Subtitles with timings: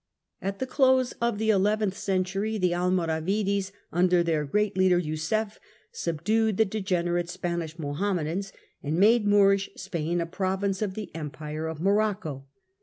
[0.41, 5.59] At the close of the eleventh century the Almoravides, under their great leader Yusuf,
[5.91, 8.51] subdued the degenerate Spanish Mohammedans,
[8.81, 12.47] and made Moorish Spain a province of the Empire of Morocco.